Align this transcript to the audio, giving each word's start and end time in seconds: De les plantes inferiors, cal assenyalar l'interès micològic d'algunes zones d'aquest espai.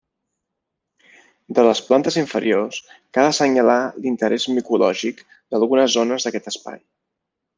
De 1.59 1.65
les 1.67 1.81
plantes 1.89 2.17
inferiors, 2.21 2.79
cal 3.17 3.29
assenyalar 3.33 3.77
l'interès 4.07 4.49
micològic 4.55 5.23
d'algunes 5.35 5.97
zones 5.99 6.29
d'aquest 6.29 6.53
espai. 6.55 6.83